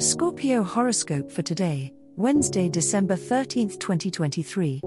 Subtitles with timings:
[0.00, 4.80] Scorpio horoscope for today, Wednesday, December 13th, 2023.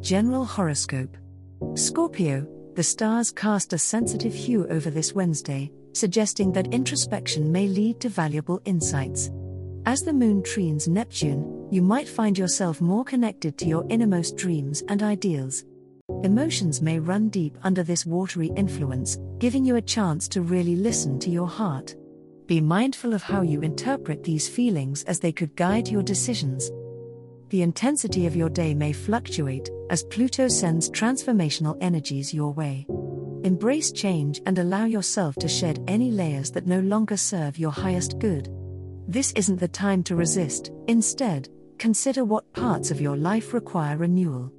[0.00, 1.14] General horoscope.
[1.74, 8.00] Scorpio, the stars cast a sensitive hue over this Wednesday, suggesting that introspection may lead
[8.00, 9.30] to valuable insights.
[9.84, 14.82] As the moon trines Neptune, you might find yourself more connected to your innermost dreams
[14.88, 15.66] and ideals.
[16.24, 21.18] Emotions may run deep under this watery influence, giving you a chance to really listen
[21.18, 21.96] to your heart.
[22.46, 26.70] Be mindful of how you interpret these feelings as they could guide your decisions.
[27.48, 32.86] The intensity of your day may fluctuate as Pluto sends transformational energies your way.
[33.44, 38.18] Embrace change and allow yourself to shed any layers that no longer serve your highest
[38.18, 38.48] good.
[39.08, 44.52] This isn't the time to resist, instead, consider what parts of your life require renewal.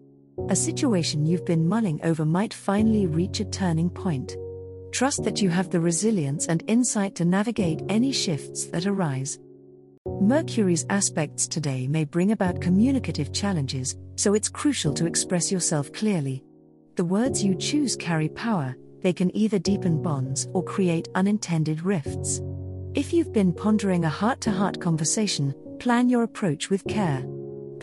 [0.49, 4.35] A situation you've been mulling over might finally reach a turning point.
[4.91, 9.39] Trust that you have the resilience and insight to navigate any shifts that arise.
[10.05, 16.43] Mercury's aspects today may bring about communicative challenges, so it's crucial to express yourself clearly.
[16.95, 22.41] The words you choose carry power, they can either deepen bonds or create unintended rifts.
[22.95, 27.23] If you've been pondering a heart to heart conversation, plan your approach with care.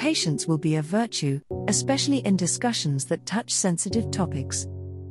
[0.01, 4.67] Patience will be a virtue, especially in discussions that touch sensitive topics.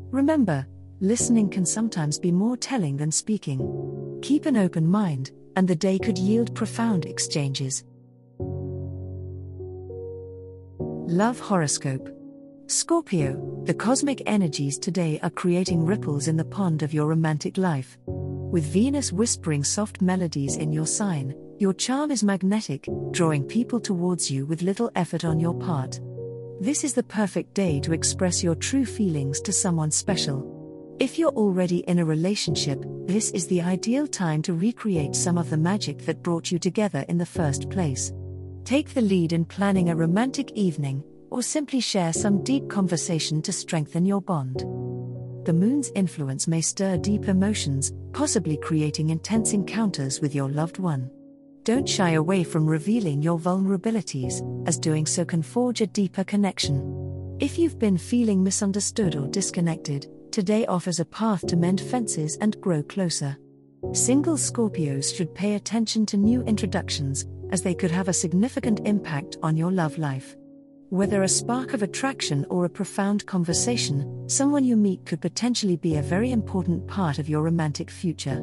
[0.10, 0.66] Remember,
[1.00, 4.20] listening can sometimes be more telling than speaking.
[4.24, 7.84] Keep an open mind, and the day could yield profound exchanges.
[10.80, 12.10] Love Horoscope
[12.66, 17.96] Scorpio, the cosmic energies today are creating ripples in the pond of your romantic life.
[18.52, 24.32] With Venus whispering soft melodies in your sign, your charm is magnetic, drawing people towards
[24.32, 26.00] you with little effort on your part.
[26.60, 30.98] This is the perfect day to express your true feelings to someone special.
[31.00, 35.52] If you're already in a relationship, this is the ideal time to recreate some of
[35.52, 38.12] the magic that brought you together in the first place.
[38.66, 43.54] Take the lead in planning a romantic evening, or simply share some deep conversation to
[43.54, 44.64] strengthen your bond.
[45.46, 51.10] The moon's influence may stir deep emotions, possibly creating intense encounters with your loved one.
[51.64, 57.38] Don't shy away from revealing your vulnerabilities, as doing so can forge a deeper connection.
[57.40, 62.60] If you've been feeling misunderstood or disconnected, today offers a path to mend fences and
[62.60, 63.38] grow closer.
[63.94, 69.38] Single Scorpios should pay attention to new introductions, as they could have a significant impact
[69.42, 70.36] on your love life.
[70.90, 75.98] Whether a spark of attraction or a profound conversation, someone you meet could potentially be
[75.98, 78.42] a very important part of your romantic future.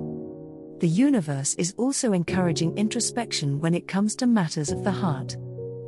[0.79, 5.37] The universe is also encouraging introspection when it comes to matters of the heart.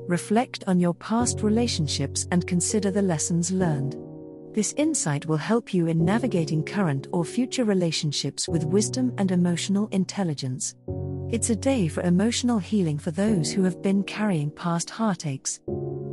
[0.08, 3.96] Reflect on your past relationships and consider the lessons learned.
[4.52, 9.86] This insight will help you in navigating current or future relationships with wisdom and emotional
[9.92, 10.74] intelligence.
[11.30, 15.60] It's a day for emotional healing for those who have been carrying past heartaches.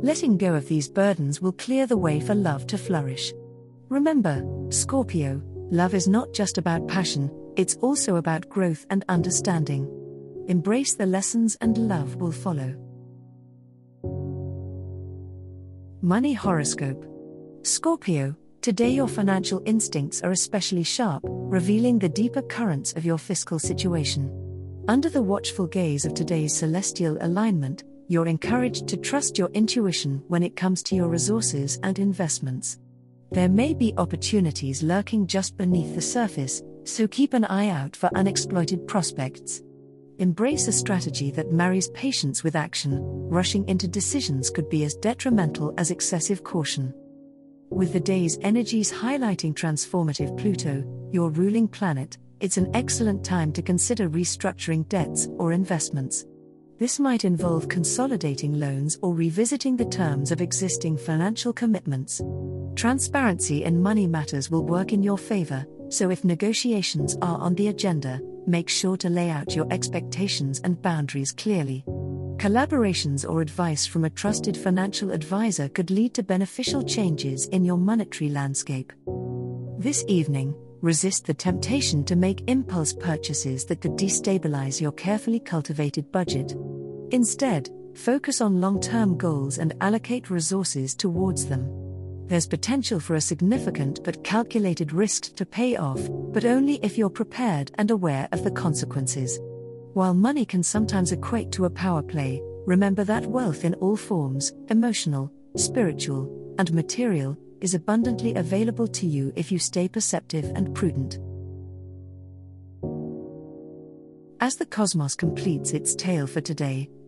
[0.02, 3.32] Letting go of these burdens will clear the way for love to flourish.
[3.88, 5.40] Remember, Scorpio,
[5.70, 9.88] love is not just about passion, it's also about growth and understanding.
[10.48, 12.74] Embrace the lessons and love will follow.
[16.02, 17.04] Money Horoscope
[17.62, 23.58] Scorpio, today your financial instincts are especially sharp, revealing the deeper currents of your fiscal
[23.58, 24.30] situation.
[24.88, 30.42] Under the watchful gaze of today's celestial alignment, you're encouraged to trust your intuition when
[30.42, 32.78] it comes to your resources and investments.
[33.32, 38.10] There may be opportunities lurking just beneath the surface, so keep an eye out for
[38.14, 39.62] unexploited prospects.
[40.18, 45.74] Embrace a strategy that marries patience with action, rushing into decisions could be as detrimental
[45.76, 46.94] as excessive caution.
[47.68, 53.62] With the day's energies highlighting transformative Pluto, your ruling planet, it's an excellent time to
[53.62, 56.24] consider restructuring debts or investments.
[56.78, 62.20] This might involve consolidating loans or revisiting the terms of existing financial commitments.
[62.74, 67.68] Transparency in money matters will work in your favor, so if negotiations are on the
[67.68, 71.82] agenda, make sure to lay out your expectations and boundaries clearly.
[72.36, 77.78] Collaborations or advice from a trusted financial advisor could lead to beneficial changes in your
[77.78, 78.92] monetary landscape.
[79.78, 86.12] This evening, resist the temptation to make impulse purchases that could destabilize your carefully cultivated
[86.12, 86.54] budget.
[87.12, 91.70] Instead, focus on long term goals and allocate resources towards them.
[92.26, 97.08] There's potential for a significant but calculated risk to pay off, but only if you're
[97.08, 99.38] prepared and aware of the consequences.
[99.94, 104.52] While money can sometimes equate to a power play, remember that wealth in all forms
[104.68, 111.18] emotional, spiritual, and material is abundantly available to you if you stay perceptive and prudent.
[114.40, 116.90] As the cosmos completes its tale for today,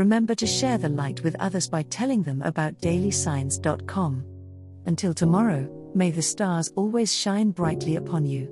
[0.00, 4.24] remember to share the light with others by telling them about dailysigns.com.
[4.86, 8.48] Until tomorrow, may the stars always shine brightly upon you.